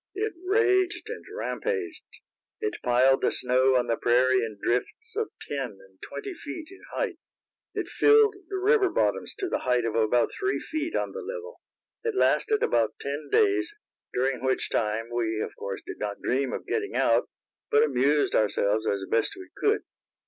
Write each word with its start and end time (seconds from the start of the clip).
It 0.15 0.33
raged 0.43 1.11
and 1.11 1.23
rampaged. 1.31 2.01
It 2.59 2.81
piled 2.81 3.21
the 3.21 3.31
snow 3.31 3.75
on 3.75 3.85
the 3.85 3.97
prairie 3.97 4.43
in 4.43 4.57
drifts 4.59 5.15
of 5.15 5.29
ten 5.47 5.77
and 5.79 6.01
twenty 6.01 6.33
feet 6.33 6.69
in 6.71 6.81
height. 6.91 7.19
It 7.75 7.87
filled 7.87 8.35
the 8.49 8.57
river 8.57 8.89
bottoms 8.89 9.35
to 9.37 9.47
the 9.47 9.59
height 9.59 9.85
of 9.85 9.93
about 9.93 10.31
three 10.33 10.57
feet 10.57 10.95
on 10.95 11.11
the 11.11 11.19
level. 11.21 11.61
It 12.03 12.15
lasted 12.15 12.63
about 12.63 12.95
ten 12.99 13.29
days, 13.29 13.75
during 14.11 14.43
which 14.43 14.71
time, 14.71 15.11
we 15.11 15.39
of 15.39 15.55
course, 15.55 15.83
did 15.85 15.99
not 15.99 16.19
dream 16.19 16.51
of 16.51 16.65
getting 16.65 16.95
out, 16.95 17.29
but 17.69 17.83
amused 17.83 18.33
ourselves 18.33 18.87
as 18.87 19.05
best 19.07 19.35
we 19.35 19.49
could. 19.55 19.81